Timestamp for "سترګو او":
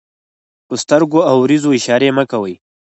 0.83-1.35